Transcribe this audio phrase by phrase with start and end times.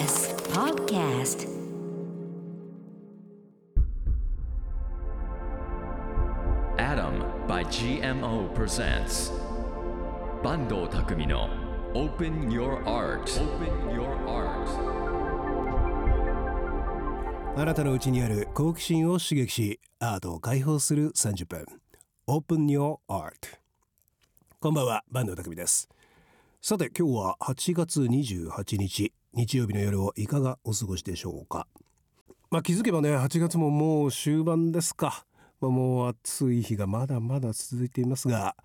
[0.00, 1.46] TBS Podcast
[11.94, 14.64] Open Your Art Open Your Art
[17.56, 21.66] あなたのうちにある好奇心を刺激しアートを解放する30分
[22.26, 23.32] Open Your Art
[24.60, 25.90] こんばんは坂東匠です
[26.62, 31.66] さて今日は8月28日日曜日の夜をいかがお過ごしでしょうか？
[32.50, 35.24] まあ気づけばね8月ももう終盤ですか、
[35.60, 38.56] まあ、もう暑い日がまだまだ続いていますが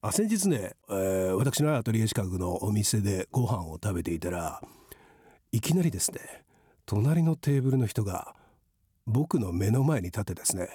[0.00, 4.62] あ先日ね、えー私のアトリエ近くのお店でご飯を食べていたら
[5.52, 6.44] いきなりですね
[6.86, 8.34] 隣のテーブルの人が
[9.06, 10.68] 僕の目の前に立ってですね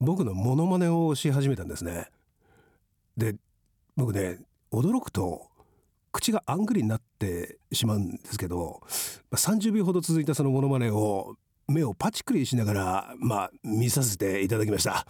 [0.00, 2.08] 僕のモノマネをし始めたんですね。
[3.16, 3.36] で
[3.96, 4.38] 僕ね
[4.72, 5.46] 驚くと
[6.14, 8.80] 口があんぐりになってしまうんですけど
[9.30, 11.34] まあ30秒ほど続いたそのモノマネを
[11.66, 15.06] 目をパチクリしながらまあ見させていただきました。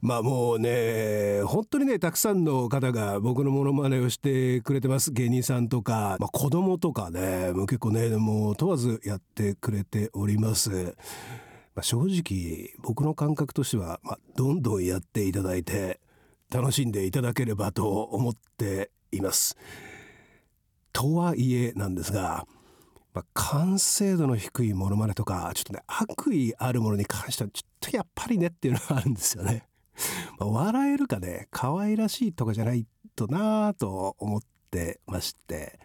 [0.00, 5.12] まあもうね本当にねたくさんの方が僕のモノマネをしてくれてます。
[5.12, 10.96] 芸人さんとか、まあ、子供とかねもう結構ねもう問わずやってくれております。
[11.74, 16.00] まあ、正直僕の感覚としては、まあ、どんどんやっていただいて
[16.50, 19.56] 楽しんでいただければと思っています。
[20.92, 22.46] とはいえなんですが、
[23.14, 29.66] まあ、完成度の低いものまねとかちょっとね悪意あるものに関してはちょっとやっぱりねっていうのがあるんですよね。
[30.38, 35.78] まあ笑えるかね可愛らしいとかじゃないとなぁと思ってまして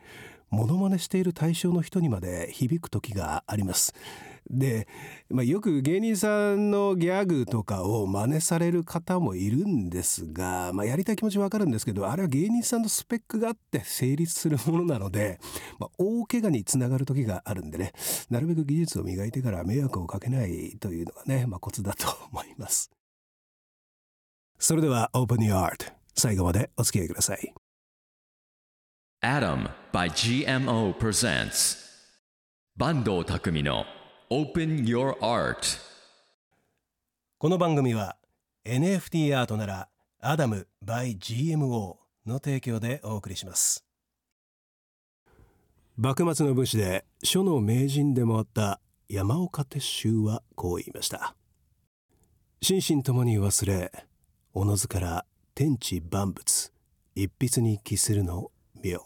[0.50, 3.94] モノマネしている対象の人にまで響く時があります。
[4.49, 4.88] で、
[5.30, 15.39] まあ、よく芸人さんのギャグとかを真似される方もいるんですが、まあ、やりたい気持ちわかるんですけどあれは芸人さんのスペックがあって成立するものなので、
[15.80, 17.94] まあ、大怪我につながる時があるんでね
[18.30, 22.91] なるべく技術を磨いてから迷惑をかけないというのがね、まあ、コツだと思います。
[24.59, 27.53] それでは Open Your Art 最後までお付き合いください。
[29.22, 31.78] Adam by GMO presents
[32.78, 33.85] 坂東匠の
[34.35, 35.77] Open Your Art.
[37.38, 38.17] この番組は
[38.66, 39.89] NFT アートなら
[40.19, 43.85] アダム by GMO の提供でお送りします。
[45.97, 51.35] 幕末の武士で書の名人でもあった山岡鉄舟はこう言いました。
[52.59, 53.91] 心身ともに忘れ
[54.55, 56.73] おのずから天地万物
[57.13, 58.50] 一筆に帰するの
[58.83, 59.00] 妙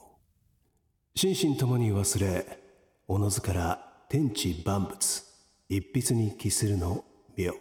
[1.15, 2.59] 心身ともに忘れ
[3.09, 5.23] おのずから天地万物。
[5.67, 7.03] 一筆に帰するの
[7.35, 7.51] 妙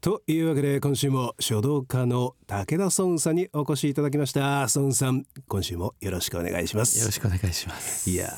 [0.00, 4.68] というわけで今週も書道家の武田孫さんにお越しいただきました。
[4.72, 7.00] 孫さん今週もよろしくお願いします。
[7.00, 8.08] よろしくお願いします。
[8.08, 8.28] いや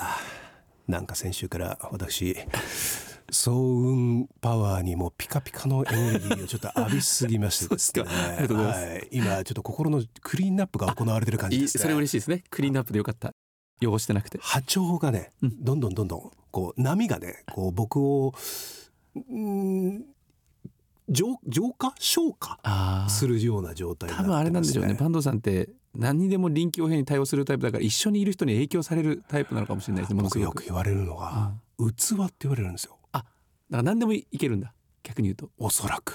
[0.89, 2.34] ーなんか先週から私
[3.31, 8.03] 総運パワーにもピカピカのエネルギーをちょっと浴びすぎましてですね。
[8.09, 8.28] そうですか。
[8.28, 8.87] ありがとうございます。
[8.87, 12.44] はい、今ちょっと心のクリーンナップが行われてる感じですねそれ嬉しいですね。
[12.49, 13.34] クリーンアップでよかった。
[13.83, 14.38] 汚してなくて。
[14.41, 15.62] 波長がね、うん。
[15.62, 18.33] どんどんどんどんこう波がねこう僕を
[19.15, 20.06] うん
[21.11, 21.94] 浄浄化？
[21.99, 22.59] 消化？
[22.62, 24.94] あするような状態ね、多分あれなんでしょうね。
[24.94, 30.22] バンドさんって何にでも臨機応変に対応するタイプだから一緒にいる人に影響されるタイプなのかもしれないですね。
[30.22, 30.41] 僕。
[30.41, 31.83] よく言われるのが、器
[32.25, 33.27] って言われるんですよだか
[33.71, 34.73] ら何でもいけるんだ。
[35.03, 35.50] 逆に言うと。
[35.59, 36.15] おそらく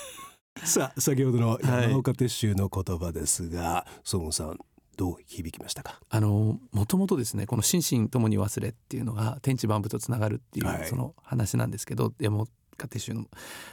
[0.64, 4.58] さあ先ほどのはい山岡鉄舟の言葉ですが、孫さん
[4.96, 6.00] どう響きましたか？
[6.08, 10.86] あのもともとですねこの心身ともに忘れっていうのが天地万物とつながるっていう、はい。
[10.86, 13.24] その話なんですけど山岡鉄舟の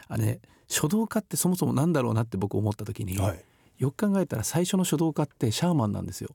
[0.08, 0.40] あれね
[0.70, 3.44] 書道家ってそもそもなんだろうなって僕思った時に、はい。
[3.80, 6.30] よく考えたら最初の書道家ってシャーマンなんですよ。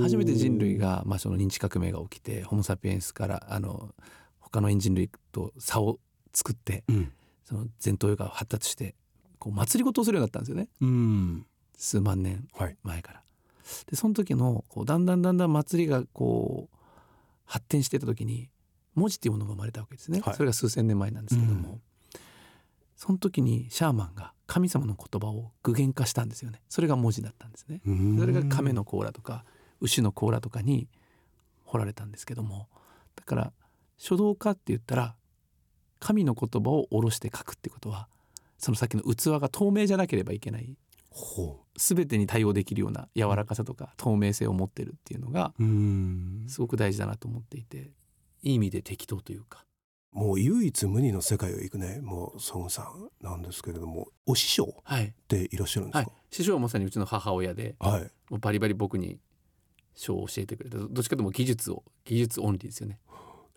[0.00, 3.90] 初めて人類が、まあ、その認知革命が起きてホモ・サピエンスからあの
[4.40, 5.98] 他の人類と差を
[6.32, 7.12] 作ってうん。
[7.44, 8.94] その前頭葉が発達して
[9.38, 10.68] こう祭り事をするようになったんですよね。
[10.80, 11.46] うん。
[11.76, 12.76] 数万年はい。
[12.82, 13.23] 前から。
[13.86, 16.76] でその時のこうだんだんだんだん祭りがこう
[17.44, 18.50] 発展していった時に
[18.94, 20.34] 文字っていうものが生まれたわけですね、はい。
[20.34, 21.80] それが数千年前なんですけども、うん
[22.96, 26.62] その時にシャーマンが神様の言葉を具現化したんですよね。
[26.68, 27.80] それが文字だったんですね。
[28.18, 29.44] それが亀の甲羅とか
[29.80, 30.88] 牛の甲羅とかに
[31.64, 32.68] 彫られたんですけども。
[33.16, 33.52] だから
[33.98, 35.16] 書道家って言ったら
[35.98, 38.08] 神の言葉を下ろして書くってことは
[38.58, 40.76] その先の器が透明じゃなければいけない。
[41.10, 45.52] ほ全てに対応できるような柔らかさとか透明性を持ってるっていうのが
[46.48, 47.90] すごく大事だなと思っていて
[48.42, 49.64] いい意味で適当というか。
[50.12, 54.06] もう唯一無二の世界を行くねもう孫さんなんですけれども。
[54.26, 56.06] お師匠はい、っていらっしゃるんですはい。
[56.06, 59.18] か、師匠はまさにうちの母親ではい、もうバリバリ僕に
[59.96, 60.78] 書を教えてくれた。
[60.78, 63.00] どっちかともう技術を技術オンリーですよね。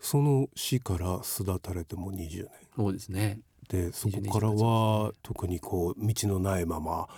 [0.00, 2.50] その死から巣立たれても20年。
[2.74, 3.40] そうですね。
[3.68, 7.08] でそこからは特にこう道のないまま、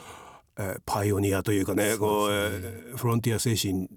[0.60, 3.88] えーパイオニアというかねこう、えーフロンティア精神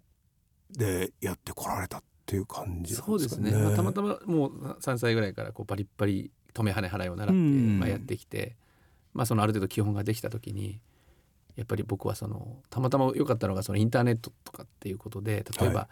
[0.71, 3.07] でやってこられたっていう感じなんですかね。
[3.07, 8.55] そうですね、まあ、たまたまもう3歳ぐらいからこうバリッバリ止め跳ね払いを習って、うんまあ、やってきて、
[9.13, 10.79] まあ、そのある程度基本ができた時に
[11.55, 15.89] やっぱり僕はそのたまたま良かったのがそのインターネットとかっていうことで例えばは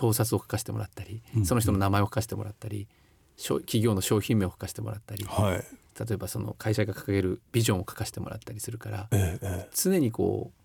[0.00, 1.46] 表札を書かせてもらったり、うん。
[1.46, 2.88] その人の名前を書かせてもらったり
[3.36, 5.64] 商企業の商品名を書かせてもらったりはい、
[5.98, 10.58] 例えばその会社が掲げるビジョンを書かせてもらったりするからえええ常にこう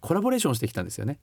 [0.00, 1.18] コラボレーションしてきたんですよね。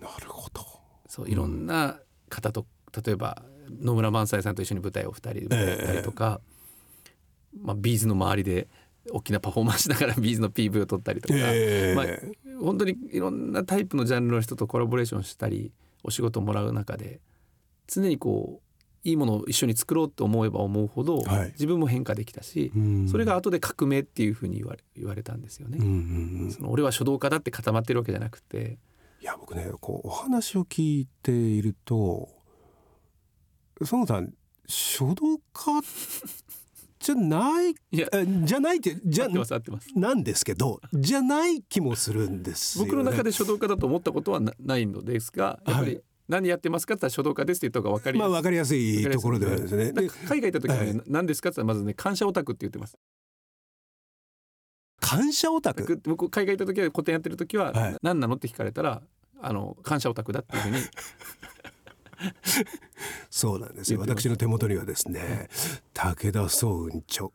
[0.00, 0.64] えなるほど。
[1.08, 2.66] そういろんな方と、
[3.04, 3.42] 例えば
[3.80, 6.40] 野村萬斎さんと一緒に舞台を2人でやったりとか、
[7.60, 8.68] まあ、 B'z の周りで
[9.10, 12.06] 大きなパフォーマンスしながら B'z の PV を撮ったりとか、ええまあ、
[12.60, 15.72] 本当にいろんなタイプのジャンルの人とコラボレーションしたり
[16.02, 17.20] お仕事をもらう中で
[17.86, 18.63] 常にこう
[19.04, 21.48] いいものを一緒に作ろうと思えば思うほど、はい。
[21.52, 23.08] 自分も変化できたし、うん。
[23.08, 25.78] それが後で革命っていうふうに言われ言われたんですよね。
[25.78, 26.50] うんうんうん。
[26.50, 28.78] その俺は書道家だって固まってるわけじゃなくて。
[29.20, 32.28] いや僕ねこうお話を聞いていると
[33.90, 34.34] 孫さん
[34.66, 35.80] 書道家
[36.98, 38.06] じゃないいや。
[38.12, 39.88] えじゃないってじゃてます合ってます。
[39.98, 48.30] なんですけどじゃない気もするんですよ、ね、僕の中で書道家だと思ったことはなないのですがやっぱりはい何やってますかって言ったら書道家ですって言った方が分かりやすい。
[48.30, 49.92] まあ分かりやすいところではですね。
[50.26, 52.96] 海外行った時はね、何ですかって言ったらまずね感謝オタクって言ってます。
[55.00, 56.00] 感謝オタク？
[56.04, 59.02] 僕海外行った時は個展やってる時は、何なのって聞かれたら
[59.42, 60.78] あの感謝オタクだっていうふうに。
[63.28, 64.00] そうなんですよ。
[64.00, 65.50] 私の手元にはですね
[65.92, 67.28] 武田総雲著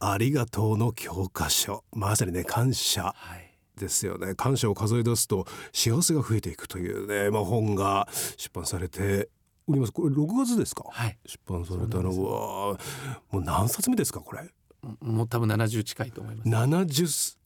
[0.00, 1.84] ありがとうの教科書。
[1.92, 3.12] まさにね感謝。
[3.14, 3.43] はい
[3.78, 4.34] ですよね。
[4.34, 9.28] 感謝を数え出すと幸せが増えていくというね、まあ、本が出版されて
[9.66, 9.92] おります。
[9.92, 11.18] これ6月ですか、はい。
[11.26, 12.78] 出版されたのは。
[13.30, 14.48] もう何冊目ですかこれ？
[15.00, 16.48] もう多分70近いと思います。
[16.48, 17.38] 70す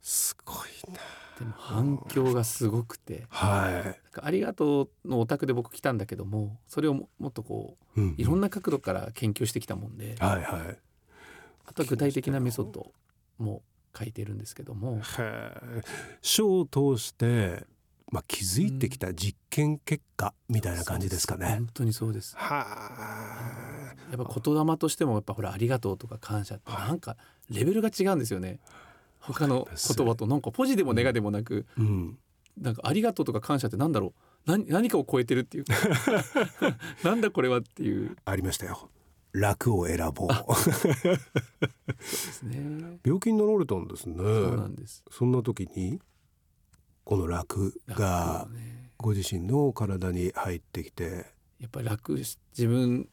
[0.00, 0.56] すごい
[0.92, 0.98] な。
[1.38, 3.26] でも反響がすごくて。
[3.28, 8.14] はい、ありがとうのオタクで僕来たんだけどもそれをももっとこううん。
[8.16, 10.78] いろんな角度から研究してきたもんで、はいはい。
[11.66, 12.92] あとは具体的なメソッド
[13.38, 13.62] も
[13.96, 15.00] 書いてるんですけども、
[16.22, 17.64] 書を通して、
[18.10, 21.46] まあ、気づいてきた実験結果みたいな感じですかね。
[21.46, 22.36] 本当にそうです。
[22.36, 23.94] はあ。
[24.10, 27.16] やっぱ言霊としてもやっぱほらありがとうとか感謝ってなんか
[27.48, 28.58] レベルが違うんですよね。
[29.20, 30.26] 他の言葉と。
[30.26, 32.18] なんかポジでもネガでもなく、うん、
[32.60, 34.12] なんかありがとうとか感謝ってなんだろう。
[34.46, 35.64] 何何かを超えてるっていう。
[35.64, 35.74] か
[37.04, 38.16] なんだこれはっていう。
[38.24, 38.90] ありましたよ。
[39.32, 40.28] 楽を選ぼう。
[42.46, 44.16] ね病気になられたんですね。
[44.16, 46.00] そうなんですそんな時に
[47.04, 48.46] この楽が
[48.98, 51.26] ご自身の体に入ってきて、
[51.58, 53.08] やっぱり楽し自分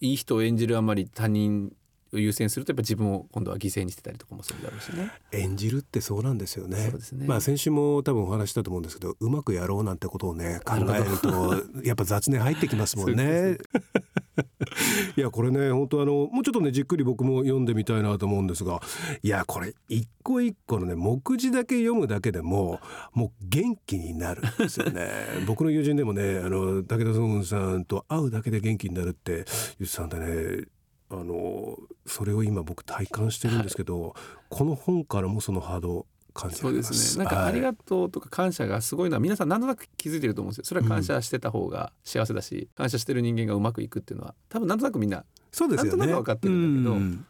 [0.00, 1.72] いい人を演じるあまり他人
[2.12, 6.88] を優先するとやっぱ自分を今度は犠牲にしてたりとかもするだろうしね演じるってそうなんですよね。
[6.90, 13.58] そうですねまあ先週も多分お話ししたと思うんですけど、うまくやろうなんてことをね考えるとやっぱ雑念入ってきますもんね。
[15.16, 18.80] いやこれね本当あのもうちょっとねじっくり僕も読んでみたいなと思うんですが、
[19.22, 22.80] いやこれ一個一個のね目次だけ読むだけでも
[23.12, 25.10] もう元気になるんですよね。
[25.46, 29.44] 僕の友人でもねあの武田総雲さんと会うだけで元気になるって
[29.78, 30.64] 言ってたんでね。
[31.12, 31.76] あの
[32.06, 34.14] それを今僕体感してるんですけど、
[34.48, 37.48] この本からもそのハードを感そうですすねなんかはい。
[37.48, 40.64] ありがとうとか感謝がすごいのは皆さん何となく気づいてると思うんですよ。
[40.64, 45.98] それは感謝してた方が幸せだし、感謝してる人間がうまくいくっていうのは多分なんとなくみんなそうですよね。
[45.98, 47.26] なんとなく分かってるんだけどうん。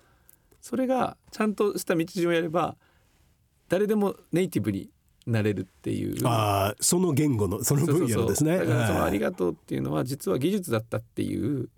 [0.61, 2.77] それがちゃんとした道順をやれば
[3.69, 4.91] 誰でもネイティブに
[5.27, 6.27] なれるっていう。
[6.27, 8.59] ああ、その言語のその分野のですね。
[8.59, 11.69] だからその「はいありがとう」っていうのは実は技術だったっていう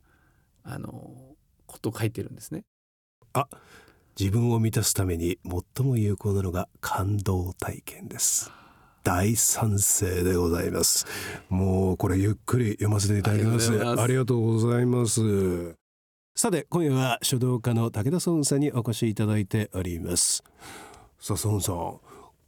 [0.64, 1.36] あの
[1.66, 2.64] ことを書いてるんですね。
[4.18, 5.38] 自分を満たすために
[5.76, 8.50] 最も有効なのが感動体験です。
[9.04, 11.06] 大賛成でございます。
[11.48, 13.72] もうこれゆっくり読ませていただきます。
[13.84, 15.74] あありりがとうございます。
[16.34, 20.44] さて今夜は書道家の武田孫さんにお越しいただいております。
[21.18, 21.98] さあ孫さん、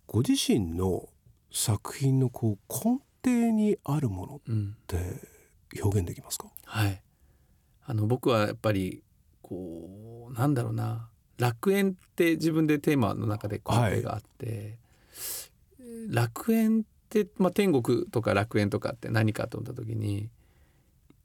[0.06, 1.08] ご自身の
[1.50, 4.98] 作品のこう根底にあるものっうんて
[5.82, 6.48] 表現できますか？
[6.66, 7.02] はい、
[7.84, 9.02] あの僕はやっぱり
[9.42, 14.78] こうなんだろうな楽園って自分でテーマの中で根底があって、
[16.08, 20.28] 楽園って、まあ、天国とか楽園とかって何かと思った時に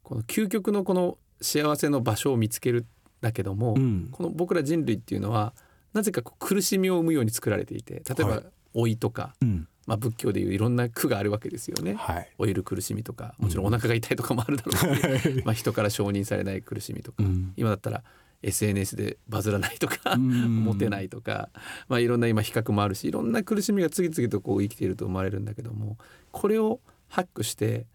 [0.04, 2.86] この究極のこの幸せの場所を見つけるん
[3.22, 4.10] だけども、ん。
[4.12, 5.54] この僕ら人類っていうのは
[5.94, 8.44] なぜかこう苦しみを生むように作られていて例えばはい。
[8.76, 11.96] 老いとか、うん、まあ、仏教でいういろんな苦があるわけですよね。
[11.96, 12.30] はい。
[12.38, 17.54] 老いる苦しみとかもちろんお腹が痛いとかもあるだろうし、まあ人から承認されない苦しみとか、うん。
[17.58, 18.04] 今だったら
[18.42, 20.64] SNS でバズらないとか、ん。
[20.64, 21.50] モテないとか、
[21.88, 25.98] まあ、いろんな今比較もあるしいろんな苦しみが次々とこう生きていると思われるんだけども
[26.32, 27.86] これをハックして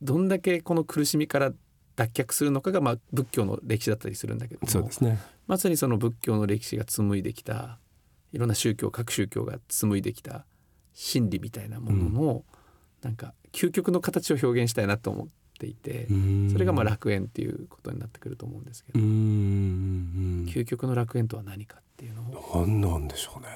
[0.00, 1.52] どんだけこの苦しみから
[1.94, 5.18] 脱却するのかがまあ仏教の歴史だったりするんだけどもそうですね。
[5.46, 7.78] まさにその仏教の歴史が紡いできた
[8.32, 10.46] いろんな宗教各宗教が紡いできた
[10.94, 12.44] 真理みたいなものの、
[13.02, 15.26] なんか究極の形を表現したいなと思っ
[15.58, 16.06] ていて、
[16.50, 19.10] それがまあ楽園っていうことになってくると思うんですけど、うんうん
[20.52, 22.66] 究極の楽園とは何かっていうのを。
[22.66, 23.48] 何なんでしょうね。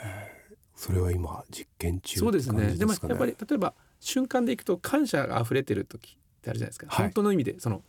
[0.74, 2.74] それは今実験中そうですね。
[2.76, 7.06] でもやっぱり例えば瞬間でいくと感謝が溢れてる時ってあるじゃないですか、はい。
[7.06, 7.82] 本当の意味でその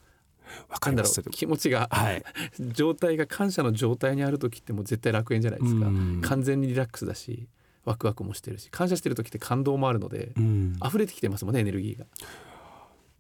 [0.70, 2.24] わかなんだろう気持ちが、はい。
[2.74, 6.22] 状態が感謝の状態にある時ってもう絶対楽園じゃないですか、うん。
[6.22, 7.50] 完全にリラックスだし
[7.84, 10.80] ワクワクもしてるし感謝してる時って感動もあるので、うん。
[10.86, 12.06] 溢れてきてますもんねエネルギーが。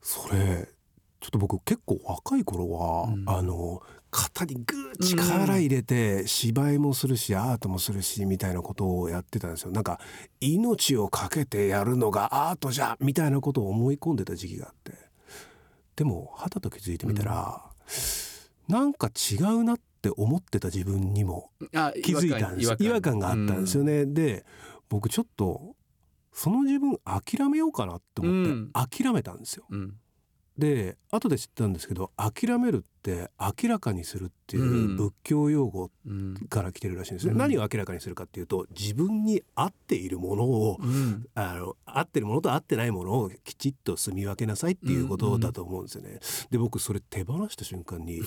[0.01, 0.69] それ
[1.19, 3.23] ちょっと僕結構若い頃は、うん。
[3.27, 9.71] あの肩にグー力入れて芝居もするしアートもするしみたいなことをやってたんですよ。
[9.71, 9.99] なんか
[10.39, 14.93] 命を懸けてやるのがアートじゃみたいなことを思い込んでた時期があって。
[15.97, 17.61] でもはたと気づいてみたら、
[18.67, 24.05] なんか違うなって思ってた自分にもあ気づいたんです違和感があったんですよね。
[24.05, 24.45] ね、で
[24.89, 25.75] 僕ちょっと
[26.31, 28.71] その自分諦めようかなって思うん。
[28.75, 29.95] って諦めたんですよ、うん
[30.57, 34.95] で後で知ったんですけど諦めるって明らかにするっていううん。
[34.97, 36.35] 仏教用語うん。
[36.49, 37.37] から来てるらしいんですね、うん。
[37.37, 41.25] 何を明らかにするかっていうと自分に合っているものをうん。
[41.35, 46.19] あの合ってるものと合ってないものをきちっと住み分けなさいっていうことだと思うんですよね。
[46.51, 48.21] で僕それ手放した瞬間に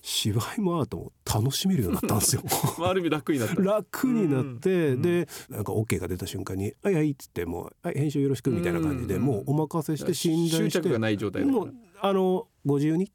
[0.00, 2.42] 芝居もアートも楽しめるようになったんですよ。
[2.78, 3.54] まあある意味楽になった。
[3.62, 5.02] 楽になって、うん。
[5.02, 9.22] でなんか OK が出た瞬間に「はいはい」っつってもう、はい「編集よろしく」みたいな感じで、うん。
[9.22, 13.12] もうお任せして信頼して執着がない状態もうあのご自由に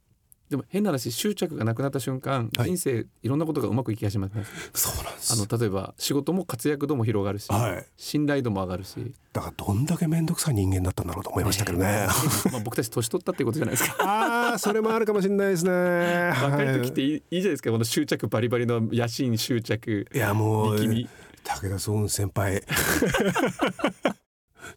[0.50, 2.70] でも変な話執着がなくなった瞬間、はい。
[2.70, 4.72] 人生いろんなことがうまくいき始めます。
[4.74, 5.34] そうなんです。
[5.34, 7.86] あの例えば仕事も活躍度も広がるし、はい。
[7.98, 12.08] 信頼度も上がるし、だからどんだけ面倒くさい人間だったんだろうと思いましたけどね。
[12.52, 13.98] まあ僕たち年取ったってことじゃないですか。
[14.08, 15.72] ああそれもあるかもしれないですね。
[15.72, 17.10] 若い時ってはい。
[17.10, 17.72] いいいいじゃないですか。
[17.72, 21.08] この執着バリバリの野心執着いやもう武
[21.44, 22.64] 田壮雲先輩。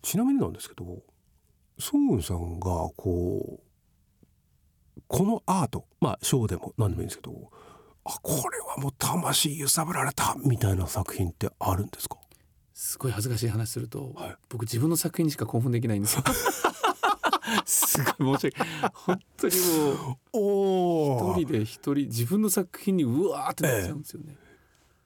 [0.02, 0.84] ちなみになんですけど
[1.78, 3.69] 壮雲さんがこう
[5.12, 7.50] このアートまあショーでも何でもいいんですけど
[8.04, 12.16] あこれはもう魂揺さぶられたみたいな作品ってあるんですか？
[12.72, 14.36] すごい恥ずかしい話すると、はい。
[14.48, 16.22] 僕自分の作品にしか興奮できないんですよ。
[17.66, 18.92] すごい申し訳ない。
[18.94, 19.62] 本当にも
[20.02, 24.36] うお一人で一人自分の作品にうわーってなっちゃうんですよね、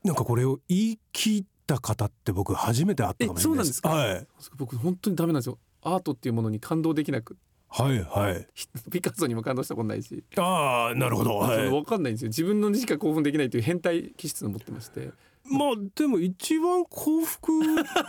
[0.05, 3.81] なんかこれを言い切った方って僕初めて会ったかもしれないです。
[3.85, 5.59] えそうはい、僕本当にダメなんですよ。
[5.83, 7.37] アートっていうものに感動できなく
[7.77, 8.47] はいはい。
[8.55, 12.29] ひ ピカソにも感動したことないし、ああなるほど、 はい、分かんないんですよ。
[12.29, 15.11] 自分のにしか興奮できないという変態気質を持ってまして。
[15.45, 17.53] まあでも一番幸福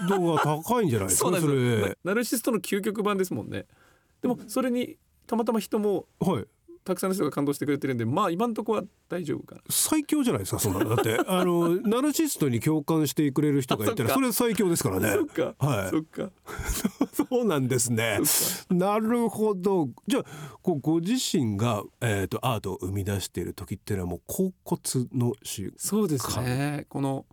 [0.07, 3.65] 度が高いんじゃないですかそれなナルシストの究極版ですもんね。
[4.21, 6.45] でもそれにたまたま人もはい
[6.85, 9.61] たくさんの人が感動してくれてるんでまあ今のところは大丈夫かな。
[9.69, 10.95] 最強じゃないですかそんなの。
[10.95, 15.11] だって あのナルシストに共感してくれる人がいたらあそれ最強ですからね。
[15.11, 15.89] そっか、はい。
[15.89, 16.29] そっか。
[17.11, 18.19] そうなんですね。
[18.69, 19.89] なるほど。
[20.07, 20.25] じゃあ
[20.61, 26.85] こうご自身が、えー、とアートを生み出している時っていうのはもう恍惚の瞬そうですね。
[26.87, 27.25] この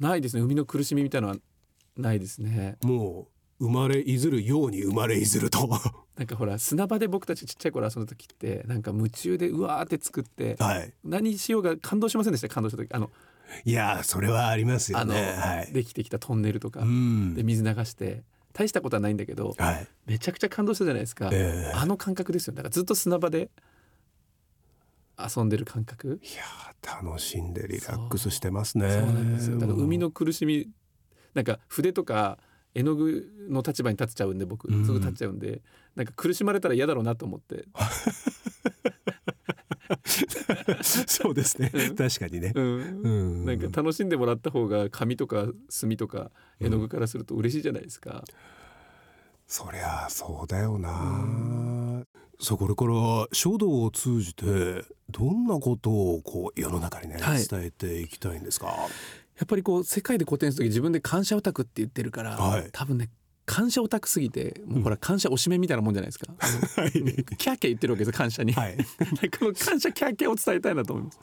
[0.00, 0.40] ないですね。
[0.40, 1.40] 生みの苦しみみたいなのは
[1.98, 2.78] ないですね。
[2.82, 5.68] もう生まれいずるように生まれいずると。
[6.16, 10.92] なんかほら砂場で僕たちちっちゃい頃遊んだ時ってなんか夢中でうわーって作って はい。
[11.04, 12.78] 何しようが感動しませんでした感動した？
[12.78, 13.10] 時あの
[13.64, 15.32] いやそれはありますよね。
[15.38, 15.72] はい。
[15.72, 17.34] できてきたトンネルとかうん。
[17.34, 18.22] で水流して
[18.52, 19.88] 大したことはないんだけどはい。
[20.06, 21.72] めちゃくちゃ感動したじゃないですか、ええ。
[21.74, 23.50] あの感覚ですよだからずっと砂場で
[25.18, 28.88] 遊んでる感覚、いやー楽しんでリラックスしてますね。
[28.88, 29.58] そうなんですよ。
[29.58, 30.70] だから海の苦しみ
[31.34, 32.38] なんか筆とか
[32.74, 34.84] 絵の具の立場に立っちゃうんで僕うん。
[34.84, 35.62] すぐ立っちゃうんで、
[35.96, 37.64] なんか苦しまれたら嫌だろうなと思って、
[40.82, 41.70] そうですね。
[41.72, 41.96] うん。
[41.96, 42.52] 確かにね。
[42.54, 43.00] うん。
[43.02, 43.08] う
[43.42, 43.44] ん。
[43.44, 48.24] なんか楽しんでもらった方が紙とか墨とか絵の具からすると嬉しいじゃないですか。
[49.46, 52.04] そりゃそうだよな。
[52.40, 57.46] そうこれから書道を通じてどんなことをこう世の中にね、はい。
[57.46, 58.74] 伝えていきたいんですか？
[59.38, 63.08] やっぱりこう世界で古典する時自分で感謝オタクって言ってるから、はい多分ね
[63.46, 66.26] 感謝オタクすぎてもうほら感謝おしめみたいなもんじゃないですか。
[66.38, 66.46] あ
[66.82, 68.52] のキャーキャー言ってるわけですよ感謝に。
[68.52, 71.18] はいこの感謝キャーキャーを伝えたいなと思います。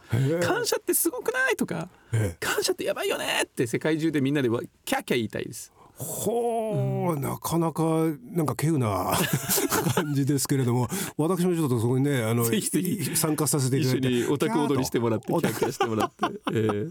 [0.47, 1.55] 感謝ってすごくない？
[1.55, 3.43] とかええ感謝ってやばいよね？
[3.43, 5.71] って世界中でみんなでわキャーキャー言いたいです。
[5.97, 7.83] ほう、なかなか
[8.31, 9.13] なんか稀有な
[9.95, 13.15] 感じですけれども私もちょっとそこにねあのぜひぜひ。
[13.15, 14.07] 参加させていただいて。
[14.09, 16.15] 一緒にオタク踊りしてもらってキャーキャーしてもらって、
[16.51, 16.89] えー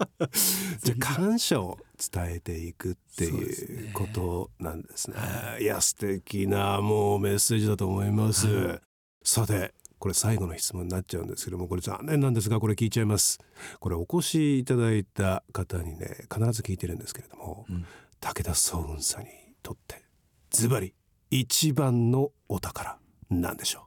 [0.82, 1.78] じゃあ感謝を
[2.12, 5.16] 伝えていくっていうねことなんですね。
[5.60, 8.80] いや素敵なもうメッセージだと思います。
[9.22, 13.38] さてこれ最後の質問になっちゃうんですけどもこれ残念なんですがこれ聞いちゃいます。
[13.80, 17.86] これお越しいただいた方にね必ず聞いてるんですけれども、うん
[18.24, 19.28] 武田総雲さんに
[19.62, 20.02] とって
[20.48, 20.94] ズバリ
[21.30, 22.96] 一番のお宝
[23.28, 23.86] なんでしょ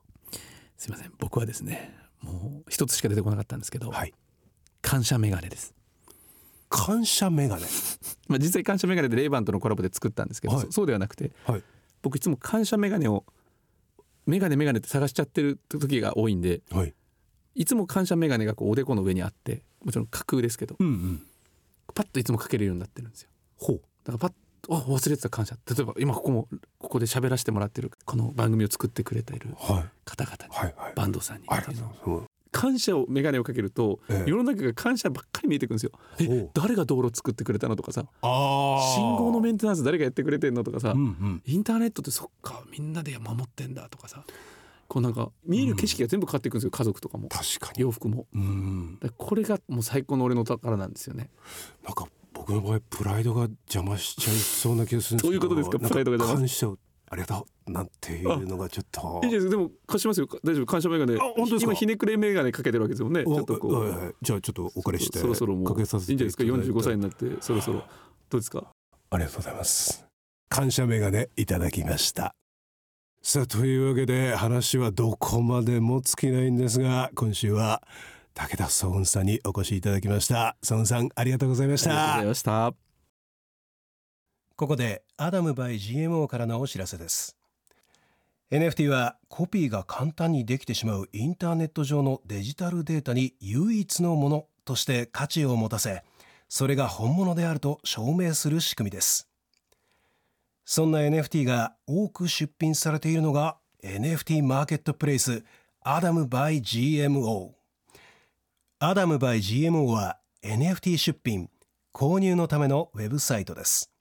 [0.78, 3.92] すいません僕はですねもう一つしか出てこなかったんですけど、う。
[3.92, 4.14] はい。
[4.84, 5.74] 感謝メガネです
[6.70, 7.64] 感謝メガネ？
[8.30, 11.64] まあ実際感謝メガネでレイバンとのコラボで作ったんですけど、はいそそうではなくてはい。
[12.04, 13.26] 僕いつも感謝メガネを
[14.28, 16.94] メガネメガネって探しちゃってる時が多いんではい。
[17.56, 21.28] いつも感謝メガネがこうおでこの上にあってもちろん架空ですけどうんうん。
[21.96, 23.82] パッといつもかけるようになってるんですよほう。
[24.08, 26.48] だからパッとあ忘れてた感謝例えば今ここも
[26.80, 29.86] ここで喋らせてもらってるこの番組を作ってくれているはい。
[30.06, 30.94] 方々に、はいはい。
[30.96, 32.24] 坂東さんにあっていう。
[32.52, 35.92] 感謝をメガネをかけると、ええ世の中が感謝ばっかり見えてくるんですよ。
[36.20, 38.06] え誰が道路作ってくれたのとかさ。
[38.96, 41.42] 信号のメンテナンス誰がやってくれてんのとかさ、うんうん。
[41.46, 44.24] インターネットってそっかみんなで守ってんだとかさ
[44.88, 47.82] こうなんか見える景色が全部変わっていくんですよ、家族とかも確かに。
[47.82, 48.26] 洋服も。
[48.34, 49.00] うん。
[49.18, 51.30] これがもう最高の俺の宝なんですよね。
[51.84, 55.34] なんか僕の場合プライドが邪魔しちゃいそうな気がするんですけど。
[55.34, 55.80] いうことですか？
[55.80, 56.40] プライドが邪魔？
[56.40, 56.78] 感謝を
[57.10, 59.22] ありがとうなんていうのがちょっと。
[59.24, 60.66] いいですでも貸しますよ大丈夫？
[60.66, 61.18] 感謝メガネ
[61.60, 63.24] 今ひねくれメガネかけてるわけですよね。
[63.24, 64.14] ちょっとこおはいはい。
[64.22, 66.44] じゃあちょっとお借りしてそろそろもうかけさせていいんじゃないですか？
[66.44, 67.80] いただいて45歳になってそろそろ。
[68.30, 68.64] どうですか？
[69.10, 70.06] ありがとうございます。
[70.50, 72.34] 感謝メガネいただきました。
[73.22, 77.82] さあというわけで話はどこまでも尽きないんですが今週は
[78.38, 80.58] 武田総雲さんにお越しいただきました。
[80.62, 82.28] 総雲さんありがとうございましたありがとうござい。
[82.28, 82.74] ました
[84.56, 87.36] ここでアダム by GMO からのお知らせです
[88.52, 96.04] NFT はコピーが簡単にできてしまうインターネット上のデジタルデータに唯一のものとして価値を持たせ
[96.48, 99.28] それが本物であると証明する仕組みです
[100.64, 105.44] そんな NFT が多く出品されているのが NFT マーケットプレイス
[105.82, 107.57] アダム by GMO
[108.80, 111.50] アダム by GMO は NFT 出品
[111.92, 113.92] 購入のためのウェブサイトです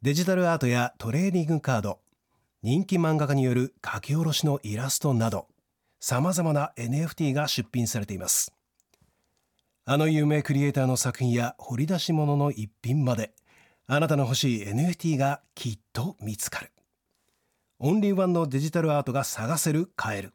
[0.00, 1.98] デジタルアートやトレーディングカード、
[2.62, 5.48] 人気漫画家による書き下ろしのイラストなど、
[6.00, 8.54] 様々な NFT が出品されています。
[9.84, 13.34] あの有名クリエイターの作品や掘り出し物の一品まで、
[13.86, 16.70] あなたの欲しい NFT がきっと見つかる。
[17.80, 20.32] オンリーワンのデジタルアートが探せる、買える。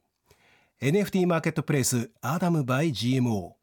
[0.83, 3.53] NFT マーケットプレイスアダム by GMO。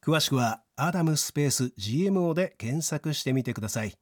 [0.00, 3.98] 詳しくはアダムスペース GMO で検索してみてください。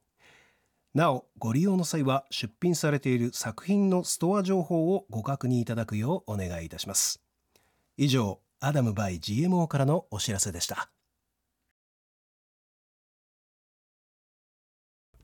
[0.93, 7.23] なおご利用の際は出品されている作品のストア情報をご確認いただくようお願いいたします
[7.97, 10.91] 以上アダム by GMO からのお知らせでした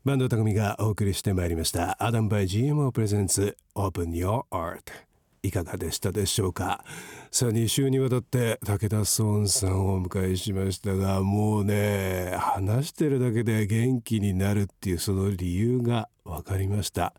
[0.05, 5.06] バンド匠がお送りしてまいりましたアダム by GMO プレゼンツ Open Your Art
[5.47, 6.83] いかがでしたでしょうか？
[7.31, 17.13] さあ2週にわたって武田壮さんをお迎えしましたがもうね話してるだけで元気になるっていうその理由が分かりました。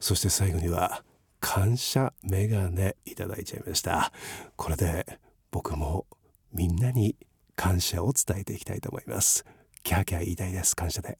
[0.00, 1.02] そして最後には
[1.40, 4.12] 感謝メガネいただいちゃいました。
[4.56, 5.18] これで
[5.50, 6.06] 僕も
[6.52, 7.16] みんなに
[7.56, 9.44] 感謝を伝えていきたいと思います。
[9.82, 10.74] キャーキャー言いたいです。
[10.74, 11.18] 感謝で。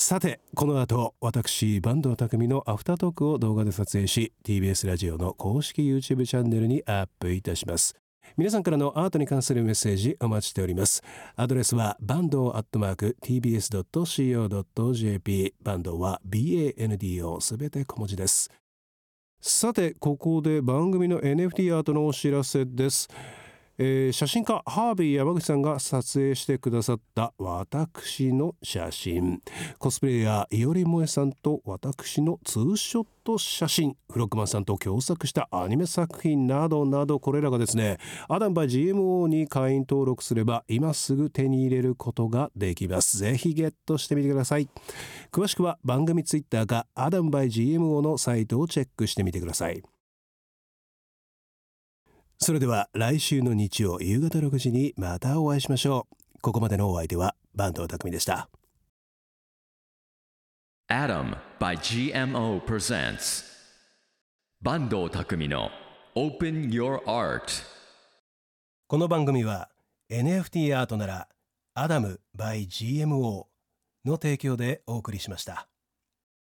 [0.00, 7.96] さてこの後私坂東匠のアフタートークを動画で撮影し TBS ラジオの公式 YouTube チャンネルにアップいたします。
[8.36, 11.02] 皆さんからのアートに関するメッセージお待ちしております。
[11.34, 14.44] アドレスはバンドアットマーク tbs.co.jp
[15.64, 18.52] バンドは BANDO すべて小文字です。
[19.40, 23.08] さてここで番組の NFT アートのお知らせです。
[23.80, 29.40] えー写真家ハービー山口さんが撮影してくださった私の写真。
[29.78, 33.96] コスプレイヤーいおりもえさんと私のツーショット写真。
[34.10, 43.18] フロックマンさんと共作したアニメ作品などなどこれらがですねアダムバイ GMO に会員登録すれば今すぐ手に入れることができます。
[43.18, 44.68] ぜひゲットしてみてください。
[45.30, 49.82] 詳しくは番組ツイッターかアダムバイ GMO のサイトをチェックしてみてください。
[52.40, 56.40] それでは来週の日曜夕方6時にまたお会いしましょう。
[56.40, 58.48] ここまでのお相手は坂東匠でした。
[60.88, 63.44] Adam by GMO presents
[64.64, 65.70] 坂東匠の
[66.14, 67.42] Open Your Art.
[68.86, 69.68] この番組は
[70.08, 71.28] NFT アートなら
[71.74, 73.46] アダム by GMO
[74.04, 75.68] の提供でお送りしました